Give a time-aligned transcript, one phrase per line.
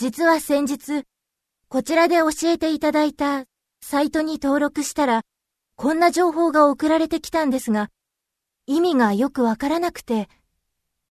[0.00, 1.02] 実は先日、
[1.68, 3.46] こちらで教えていただいた
[3.82, 5.22] サイトに登録したら、
[5.74, 7.88] こんな情報が送られてきたんですが、
[8.68, 10.28] 意味がよくわからなくて、